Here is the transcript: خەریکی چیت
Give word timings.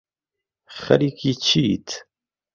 خەریکی 0.77 1.33
چیت 1.45 1.87